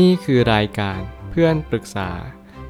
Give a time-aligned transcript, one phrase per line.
[0.00, 2.10] นี่คือรายการเพื่อนปรึกษา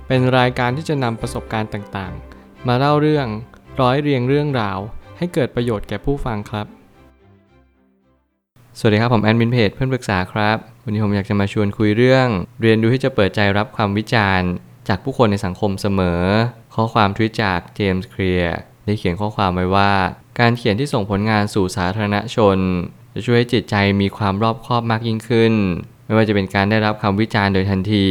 [0.06, 3.26] เป็นรายการที่จะนำประสบการณ์ต่างๆ มาเล่าเรื่อง
[3.80, 4.78] ร้อยเรียงเรื่องราว
[5.18, 6.66] ให้เกิดประโยชน์แก่ผู้ฟังครับ
[8.78, 12.28] สวัสดีครับ ผมแอดมินเพจเพื่อนปรึกษาครับ วันนี้ผมอยากจะมาชวนคุยเรื่อง
[12.62, 14.48] เรียนรู้ที่จะเปิดใจรับความวิจารณ์
[14.88, 16.22] จากผู้คนในสังคมเสมอ
[16.74, 19.92] ข้อความทวิตจากเจมส์เคลียร์ได้เขียนข้อความไว้ว่า
[20.40, 22.58] การเขียนที่ส่งผลงานสู่สาธารณชน
[23.14, 25.54] จะช่วยให้จิตใจมีความรอบคอบมากยิ่งขึ้น
[26.06, 28.06] ไม่ว่าจะเป็นการได้รับคำวิจารณ์โดยทันที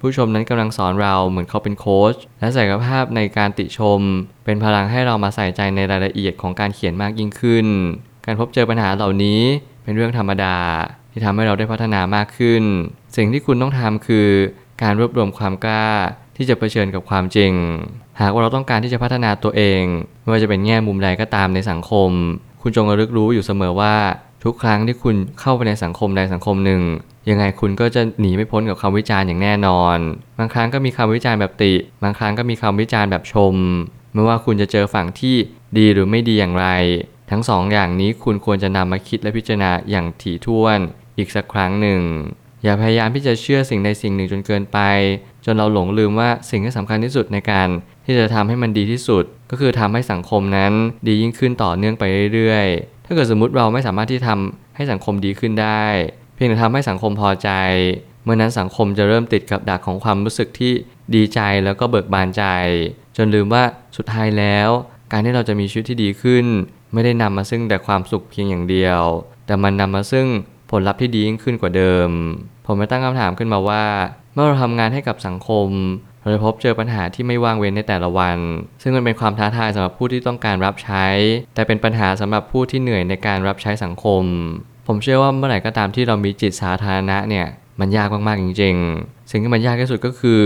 [0.00, 4.00] ผู้ชมนั้นกำลังสอนเราเหมือนเขาเป็นโค้ชและศักยภาพในการติชม
[4.44, 7.66] เป็นพลังให้เรามาใส่ใจในรายละเอียดของการเขียนมากยิ่งขึ้น
[8.26, 9.40] การพบเจอปัญหาเหล่านี้
[9.82, 10.56] เป็นเรื่องธรรมดา
[11.12, 12.62] ที่ทำให้เราได้พัฒนามากขึ้น
[13.16, 14.28] สิ่งที่คุณต้องทำคือ
[14.82, 15.88] การรวบรวมความกล้า
[16.36, 17.52] ที่จะเผชิญกับความจริง
[18.20, 19.82] หากว่าเราต้องการที่จะพัฒนาตัวเอง
[20.22, 22.10] ไม่ว่าจะเป็นแง่มุมใดก็ตามในสังคม
[22.62, 23.94] คุณจงระลึกรู้อยู่เสมอว่า
[24.46, 26.82] ทุกครั้งที่คุณเข้าไปในสังคมใดสังคมหนึ่ง
[27.30, 29.98] ยังไงคุณก็จะหนีไม่พ้นกับคำวิจารณ์อย่างแน่นอน
[30.38, 33.54] บางครั้งก็มีคำวิจารณ์แบบติ บางครั้งก็มีคำวิจารณ์แบบชม
[34.12, 35.36] ไม่ว่าคุณจะเจอฝั่งที่
[35.78, 36.66] ดีหรือไม่ดีอย่างไร
[37.30, 40.78] ทั้งสองอย่างนี้คุณควรจะนำมาคิดและพิจารณาอย่างถี่ถ้วน
[41.18, 42.00] อีกสักครั้งหนึ่ง
[42.64, 44.78] อย่าพยายามที่จะเชื่อสิ่งใดสิ่งหนึ่งจนเกินไป
[45.44, 47.68] จนเราหลงลืมว่าสิ่งที่สำคัญที่สุดในการ
[48.04, 50.72] ที่จะทำให้มันดีที่สุด ก็คือทำให้สังคมนั้น
[51.06, 55.84] ดียิ่งขึ้นต่อเนื่องไปเรื่อยๆ ถ้าเกิดสมมติเราไม่สามารถที่ทำให้สังคมดีขึ้นได้
[56.34, 57.50] เพียงแต่ทำให้สังคมพอใจ
[58.24, 60.72] เมื่อนั้นสังคมจะเริ่มติดกับดักของความรู้สึกที่
[61.14, 62.44] ดีใจแล้วก็เบิกบานใจ
[63.16, 63.62] จนลืมว่า
[63.96, 64.68] สุดท้ายแล้ว
[65.12, 66.46] การที่เราจะมีชีวิตที่ดีขึ้น
[66.92, 69.00] ไม่ได้นำมาซึ่งแต่ความสุขเพียงอย่างเดียว
[69.46, 70.26] แต่มันนำมาซึ่ง
[70.70, 72.08] ผลลัพธ์ที่ดียิ่งขึ้นกว่าเดิม
[72.66, 73.84] ผมไปตั้งคำถามขึ้นมาว่า
[74.34, 75.68] เมื่อเราทำงานให้กับสังคม
[76.26, 78.38] เราจะพบเจอปัญหาที่ไม่ว่างเว้นในแต่ละวัน
[78.82, 81.06] ซึ่งมันเป็นความท้าทายสำหรับผู้ที่ต้องการรับใช้
[81.54, 84.22] แต่เป็นปัญหาสำหรับผู้ที่เหนื่อยในการรับใช้สังคม
[84.86, 87.46] ผมเชื่อว่าเมื่อไหร่ก็ตามที่เรามีจิตสาธารณะเนี่ย
[87.80, 90.40] มันยากมากๆจริง ๆ สิ่งที่มันยากที่สุดก็คือ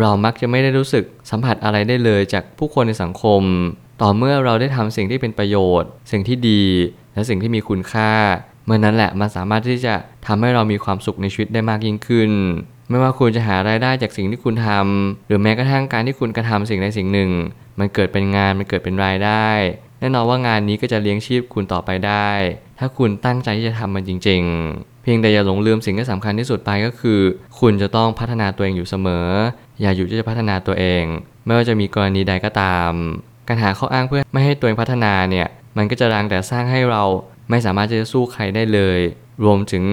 [0.00, 3.42] เรามักจะไม่ได้รู้สึกสัมผัสอะไรได้เลยจากผู้คนในสังคม
[4.02, 6.62] ต่อเมื่อเราได้ทำสิ่งที่เป็นประโยชน์ สิ่งที่ดี
[7.14, 8.12] และสิ่งที่มีคุณค่า
[8.66, 9.94] เมื่อนั้นแหละมันสามารถที่จะ
[10.26, 12.30] ทำให้เรามีความสุขในชีวิตได้มากยิ่งขึ้น
[12.88, 17.30] ไม่ว่าคุณจะหารายได้จากสิ่งที่คุณทำหรือแม้กระทั่งการที่คุณกระทำสิ่งใดสิ่งหนึ่ง
[17.78, 19.48] มันเกิดเป็นงานมันเกิดเป็นรายได้
[20.00, 22.30] แน่นอนว่างานนี้ก็จะเลี้ยงชีพคุณต่อไปได้
[22.78, 24.42] ถ้าคุณตั้งใจที่จะทำมันจริง
[24.72, 27.20] ๆ เพียงแต่อย่าหลงลืมสิ่งที่สำคัญที่สุดไปก็คือ
[27.60, 29.28] คุณจะต้องพัฒนาตัวเองอยู่เสมอ
[29.80, 31.02] อย่าหยุดที่จะพัฒนาตัวเอง
[31.46, 32.92] ไม่ว่าจะมีกรณีใดก็ตาม
[33.48, 37.02] การหาข้ออ้างเพื่อไม่ให้ตัวเองพัฒนาเนี่ยมันก็จะรังแต่สร้างให้เรา
[37.50, 39.00] ไม่สามารถจะสู้ใครได้เลย
[39.44, 39.84] รวมถึง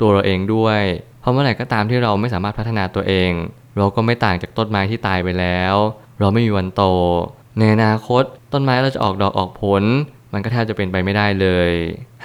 [0.00, 0.80] ตัวเราเองด้วย
[1.20, 3.32] เพราะเมื่อไหร่ก็ตามที่เราไม่สามารถพัฒนาตัวเอง
[3.76, 5.74] เราก็ไม่ต่างจากต้นไม้ที่ตายไปแล้ว
[6.20, 6.82] เราไม่มีวันโต
[7.58, 9.82] ในอนาคต ต้นไม้เราจะออกดอกออกผล
[10.32, 11.70] มันก็แทบจะเป็นไปไม่ได้เลย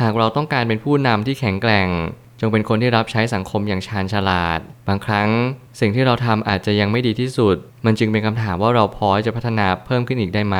[0.01, 1.87] หากเราต้องการเป็นผู้นำที่แข็งแกร่ง
[2.41, 5.29] จงเป็นคนที่รับใช้สังคมอย่างชาญฉลาด บางครั้ง
[5.79, 7.55] สิ่งที่เราทำอาจจะยังไม่ดีที่สุด
[7.85, 10.57] มันจึงเป็นคำถามว่าเราพอจะพัฒนาเพิ่มขึ้นอีกได้ไหม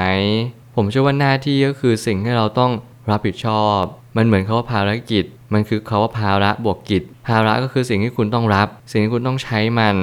[0.75, 2.71] ผมเชื่อว่าหน้าที่ก็คือสิ่งที่เราต้อง
[3.11, 3.81] รับผิดชอบ
[4.17, 9.97] มันเหมือนคาว่าภารกิจ มันคือคาว่าภาระบวกกิจ ภาระก็คือสิ่งที่คุณต้องรับ สิ่งที่คุณต้องใช้มัน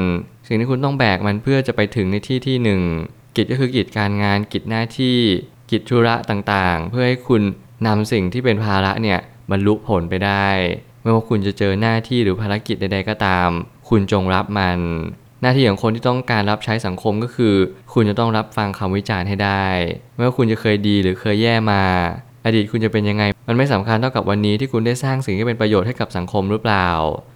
[0.47, 2.81] สิ่งที่คุณต้องแบกมันเพื่อจะไปถึงในที่ที่หนึ่ง
[3.37, 5.17] กิจก็คือกิจการงาน กิจหน้าที่
[5.71, 7.43] กิจธุระต่างๆ เพื่อให้คุณ
[7.87, 9.19] นำสิ่งที่เป็นภาระเนี่ย
[9.51, 10.49] บรรลุผลไปได้
[11.03, 13.49] ไม่ว่าคุณจะเจอหน้าที่หรือภารกิจใดๆก็ตาม
[13.89, 14.79] คุณจงรับมัน
[15.43, 17.55] หน้าที่ของคนที่ต้องการรับใช้สังคมก็คือ
[17.93, 19.67] คุณจะต้องรับฟังคำวิจารณ์ให้ได้
[20.15, 21.85] ไม่ว่าคุณจะเคยดีหรือเคยแย่มา
[22.45, 26.89] อดีตคุณจะเป็นยังไง มันไม่สำคัญเท่ากับวันนี้ที่คุณได้สร้างสิ่งที่เป็นประโยชน์ให้กับสังคมหรือเปล่า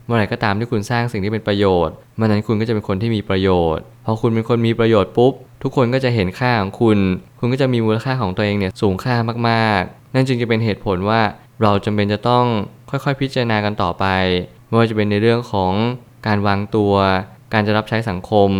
[0.07, 6.99] เมื่อไหร่ก็ตามที่คุณสร้างสิ่งที่เป็นประโยชน์มื่อนั้นคุณก็จะเป็นคนที่มีประโยชน์ พอคุณเป็นคนมีประโยชน์ปุ๊บ ทุกคนก็จะเห็นค่าของคุณ
[7.39, 9.15] คุณก็จะมีมูลค่าของตัวเองเนี่ยสูงค่า
[9.49, 11.21] มากๆ นั่นจึงจะเป็นเหตุผลว่า
[11.63, 12.45] เราจำเป็นจะต้อง
[12.91, 14.05] ค่อยๆ พิจารณากันต่อไป
[14.69, 15.73] ไม่ว่าจะเป็นในเรื่องของ
[16.27, 16.95] การวางตัว
[17.53, 18.51] การจะรับใช้สังคม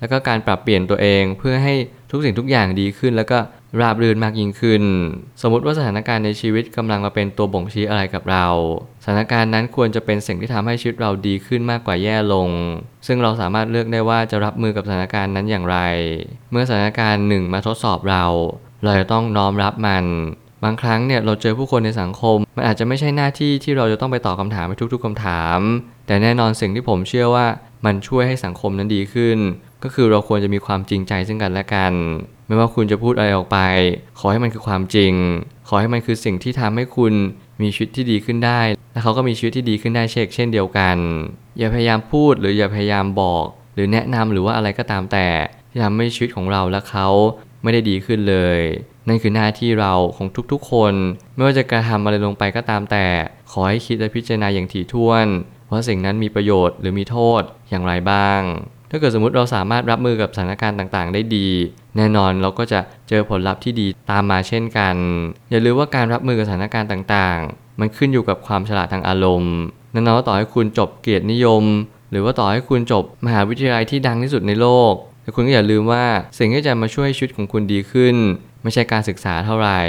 [0.00, 1.74] แล้วก็การปรับเปลี่ยนตัวเองเพื่อให้
[2.10, 3.38] ทุกสิ่งทุกอย่างดีขึ้นแล้วก็
[3.80, 4.82] ราบรื่นมากยิ่งขึ้น
[5.42, 8.46] สมมติว่าสถานการณ์ในชีวิตกำลังมาเป็นตัวบ่งชี้อะไรกับเรา
[9.02, 12.48] สถานการณ์นั้นควรจะเป็นสิ่งที่ทำให้ชีวิตเราดีขึ้นมากกว่าแย่ลง
[13.06, 15.78] ซึ่งเราสามารถเลือกได้ว่าจะรับมือกับสถานการณ์นั้นอย่างไร
[16.50, 18.24] เมื่อสถานการณ์หนึ่งมาทดสอบเรา
[18.82, 20.04] เราจะต้องน้อมรับมัน
[20.64, 25.60] บางครั้งเนี่ยเราเจอผู้คนในสังคม มันอาจจะไม่ใช่หน้าที่ที่เราจะต้องไปตอบคำถามไปทุก ๆคำถาม
[26.06, 27.46] แต่แน่นอนสิ่งที่ผมเชื่อว่า
[27.86, 29.38] มันช่วยให้สังคมนั้นดีขึ้น
[29.82, 31.92] ก็คือเราควรจะมีความจริงใจซึ่งกันและกัน
[32.48, 33.58] ไม่ว่าคุณจะพูดอะไรออกไป
[34.18, 35.12] ขอให้มันคือความจริง
[35.68, 37.12] ขอให้มันคือสิ่งที่ทำให้คุณ
[37.62, 38.60] มีชีวิตที่ดีขึ้นได้
[38.92, 40.96] และเขาก็มีชีวิตที่ดีขึ้นได้เช่นเช่นเดียวกัน
[41.58, 45.28] อย่าพยายามพูดหรืออย่าพยายามบอก หรือแนะนำหรือว่าอะไรก็ตามแต่
[45.70, 47.08] ที่ทำให้ชีวิตของเราและเขา
[47.62, 48.58] ไม่ได้ดีขึ้นเลย
[49.08, 50.94] นั่นคือหน้าที่เราของทุกๆคน
[51.34, 53.06] ไม่ว่าจะกระทำอะไรลงไปก็ตามแต่
[53.50, 55.26] ขอให้คิดและพิจารณาอย่างถี่ถ้วน
[55.70, 58.40] ว่าสิ่งนั้นมีประโยชน์หรือมีโทษอย่างไรบ้าง
[58.90, 61.48] ถ้าเกิดสมมติเราสามารถรับมือกับสถานการณ์ต่างๆ ได้ดี
[61.96, 64.94] แน่นอนเราก็จะเจอผลลัพธ์ที่ดีตามมาเช่นกัน
[65.50, 69.54] อย่าลืมว่าการรับมือกับสถานการณ์ต่างๆ มันขึ้นอยู่กับความฉลาดทางอารมณ์
[69.92, 71.64] แน่นอนว่าต่อให้คุณจบเกียรตินิยม
[72.10, 74.92] หรือว่าต่อให้คุณจบมหาวิทยาลัยที่ดังที่สุดในโลก
[75.22, 76.04] แต่คุณก็อย่าลืมว่า
[76.38, 78.16] สิ่งที่จะมาช่วยให้ชีวิตของคุณดีขึ้น
[78.62, 79.80] ไม่ใช่การศึกษาเท่าไหร่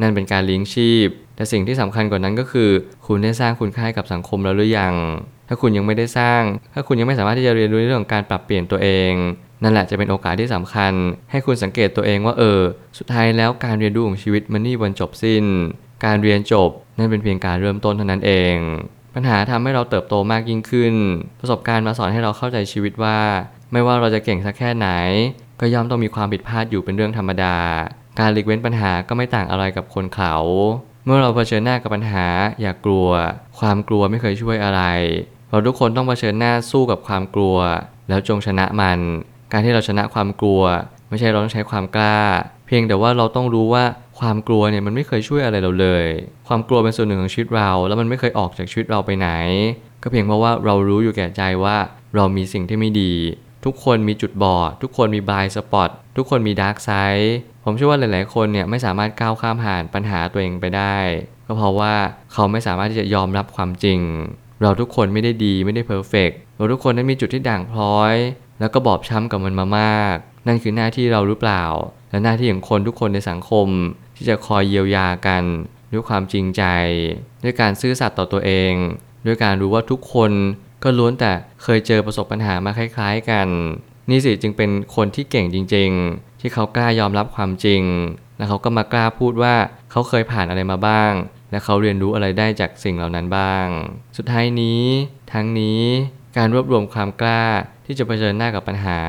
[0.00, 2.70] นั่นเป็นการเลี้ยงชีพ แต่สิ่งที่สำคัญกว่านั้นก็คือ
[3.06, 4.94] คุณได้สร้างคุณค่าให้กับสังคมแล้วหรือยัง
[5.48, 6.42] ถ้าคุณยังไม่ได้สร้าง
[6.74, 9.12] ถ้าคุณยังไม่สามารถที่จะเรียนรู้เรื่องของการปรับเปลี่ยนตัวเอง
[9.62, 10.92] นั่นแหละจะเป็นโอกาสที่สำคัญ
[11.30, 12.60] ให้คุณสังเกตตัวเองว่าเออ
[12.98, 15.44] สุดท้ายแล้วการเรียนรู้ของชีวิตมันนี่วันจบสิ้น
[16.04, 18.56] การเรียนจบ นั่นเป็นเพียงการเริ่มต้นเท่านั้นเอง
[19.14, 20.94] ปัญหาทำให้เราเติบโตมากยิ่งขึ้น
[21.40, 23.18] ประสบการณ์มาสอนให้เราเข้าใจชีวิตว่า
[23.72, 24.88] ไม่ว่าเราจะเก่งสักแค่ไหน
[25.60, 27.56] ก็ย่อมต้องมีความผิดพลาดอยู่เป็นเรื่องธรรมดา
[28.18, 30.34] การหลีกเว้นปัญหาก็ไม่ต่างอะไรกับคนเขา
[31.04, 32.26] เมื่อเราเผชิญหน้ากับปัญหา
[32.60, 33.08] อย่ากลัว
[33.58, 34.82] ความกลัวไม่เคยช่วยอะไร
[35.54, 37.56] เราทุกคนต้องเผชิญหน้าสู้กับความกลัว
[38.08, 39.00] แล้วจงชนะมัน
[39.52, 40.62] การที่เราชนะความกลัว
[41.08, 42.18] ไม่ใช่เราต้องใช้ความกล้า
[42.66, 43.84] เพียงแต่ว่าเราต้องรู้ว่า
[44.20, 46.06] ความกลัวเนี่ยมันไม่เคยช่วยอะไรเราเลย
[46.48, 49.28] ความกลัวเป็นส่วนหนึ่งของชีวิตเรา แล้วมันไม่เคยออกจากชีวิตเราไปไหน
[50.02, 51.76] ก็เพียงเพราะว่าเรารู้อยู่แก่ใจว่า
[52.16, 53.12] เรามีสิ่งที่ไม่ดี
[53.64, 60.96] ทุกคนมีจุดบอด ทุกคนมี blind spot ทุกคนมี dark side ผมเชื่อว่าหลาย ๆ คนเนี่ยไม่สามารถก้าวข้ามผ่านปัญหาตัวเองไปได้
[61.46, 61.94] ก็เพราะว่า
[62.32, 64.00] เขาไม่สามารถที่จะยอมรับความจริง
[64.64, 68.14] เราทุกคนไม่ได้ดีไม่ได้ perfect เราทุกคนนั้นมีจุดที่ด่างพร้อย
[68.60, 70.16] แล้วก็บอบช้ำกับมันมามาก
[70.46, 71.64] นั่นคือหน้าที่เราหรือเปล่า
[72.10, 73.68] และหน้าที่ของคนทุกคนในสังคม
[74.16, 75.42] ที่จะคอยเยียวยากัน
[75.92, 76.62] ด้วยความจริงใจ
[77.44, 78.72] ด้วยการซื่อสัตย์ต่อตัวเอง
[79.26, 80.32] ด้วยการรู้ว่าทุกคน
[80.82, 81.32] ก็ล้วนแต่
[81.62, 83.48] เคยเจอประสบปัญหามาคล้ายๆกัน
[84.10, 87.82] นี่สิจึงเป็นคนที่เก่งจริง ๆ ที่เขากล้ายอมรับความจริง
[88.36, 89.54] และเขาก็มากล้าพูดว่า
[89.90, 91.12] เขาเคยผ่านอะไรมาบ้าง
[91.54, 93.66] และเขาเรียนรู้อะไรได้จากสิ่งเหล่านั้นบ้าง
[94.16, 94.82] สุดท้ายนี้
[95.32, 95.82] ทั้งนี้
[96.36, 97.44] การรวบรวมความกล้า
[97.86, 99.00] ที่จะเผชิญหน้ากับปัญหา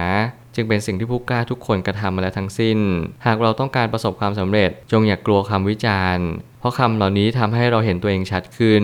[0.56, 2.80] จึงเป็นสิ่งที่ผู้กล้าทุกคนกระทำมาแล้วทั้งสิ้น
[3.26, 6.28] หากเราต้องการประสบความสำเร็จ จงอย่ากกลัวคำวิจารณ์
[6.60, 8.84] เพราะคำเหล่านี้ทำให้เราเห็นตัวเองชัดขึ้น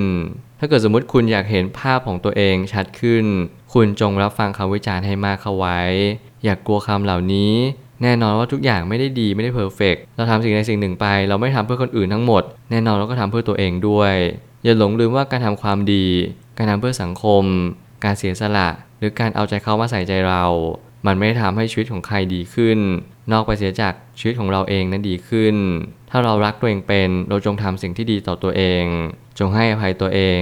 [0.59, 3.25] ถ้าเกิดสมมติคุณอยากเห็นภาพของตัวเองชัดขึ้น
[3.73, 5.79] คุณจงรับฟังคำวิจารณ์ให้มากเข้าไว้
[6.43, 7.53] อย่ากกลัวคำเหล่านี้
[8.03, 14.13] แน่นอนว่าทุกอย่างไม่ได้ดีไม่ได้เพอร์เฟกเราทำสิ่งใดสิ่งหนึ่งไป เราไม่ทำเพื่อคนอื่นทั้งหมด แน่นอนเราก็ทำเพื่อตัวเองด้วย
[14.63, 16.05] อย่าหลงลืมว่าการทำความดี
[16.57, 17.43] การทำเพื่อสังคม
[18.03, 18.69] การเสียสละ
[18.99, 20.43] หรือการเอาใจเขามาใส่ใจเรา
[21.07, 22.79] มันไม่ได้ทำให้ชีวิตของใครดีขึ้น
[23.31, 25.55] นอกไปเสียจากชีวิตของเราเองนั้นดีขึ้น
[26.09, 28.83] ถ้าเรารักตัวเองเป็นเราจงทำสิ่งที่ดีต่อตัวเอง
[29.39, 30.41] จงให้อภัยตัวเอง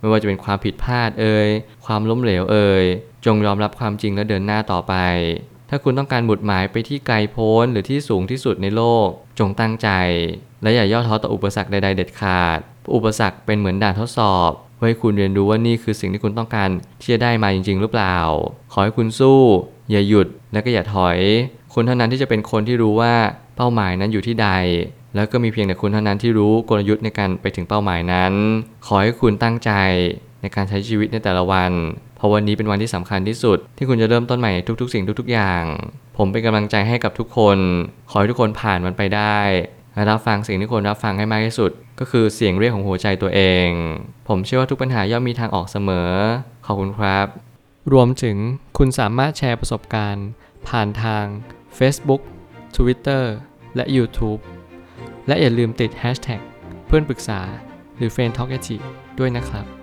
[0.00, 1.48] ไม่ว่าจะเป็นความผิดพลาดเอ่ย
[1.86, 2.84] ความล้มเหลวเอ่ย
[3.26, 4.94] จงยอมรับความจริงและเดินหน้าต่อไป
[5.70, 9.06] ถ้าคุณต้องการบุดหมายไปที่ไกลโพ้นหรือที่สูงที่สุดในโลก
[9.38, 9.88] จงตั้งใจ
[10.62, 12.58] และอย่าย่อท้อต่ออุปสรรคใดๆเด็ดขาด
[12.94, 16.68] อุปสรรคเป็นเหมือนด่านทดสอบเพื่อให้คุณเรียนรู้ว่านี่คือสิ่งที่คุณต้องการ
[17.00, 18.16] ที่จะได้มาจริง ๆ หรือเปล่า
[18.72, 19.40] ขอให้คุณสู้
[19.90, 21.18] อย่าหยุดและก็อย่าถอย
[21.74, 23.14] คุณเท่านั้นที่จะเป็นคนที่รู้ว่า
[23.56, 24.48] เป้าหมายนั้นอยู่ที่ใด
[25.14, 28.32] แล้วก็มีเพียงแต่คุณเท่านั้นที่รู้กลยุทธ์ในการไปถึงเป้าหมายนั้น
[28.86, 29.70] ขอให้คุณตั้งใจ
[30.42, 31.72] ในการใช้ชีวิตในแต่ละวัน
[32.16, 35.64] เพราะวันนี้เป็นวันที่สำคัญที่สุด ที่คุณจะเริ่มต้นใหม่ทุกๆ สิ่งทุกๆ อย่าง
[36.16, 37.58] ผมเป็นกำลังใจให้กับทุกคน
[38.10, 39.38] ขอให้ทุกคนผ่านมันไปได้
[39.94, 41.70] และรับฟังสิ่งที่ควรรับฟังให้มากที่สุด
[42.00, 43.68] ก็คือเสียงเรียกของหัวใจตัวเอง
[44.28, 46.10] ผมเชื่อว่าทุกปัญหาย่อมมีทางออกเสมอ
[46.66, 47.26] ขอบคุณครับ
[47.92, 48.36] รวมถึง
[48.78, 50.26] คุณสามารถแชร์ประสบการณ์
[50.68, 51.24] ผ่านทาง
[51.78, 52.22] Facebook
[52.76, 53.24] Twitter
[53.76, 54.40] และ YouTube
[55.26, 56.40] และอย่าลืมติด Hashtag
[56.86, 57.40] เพื่อนปรึกษา
[57.96, 58.50] หรือ f r ร e n d t a l k
[59.18, 59.79] ด้วยนะครับ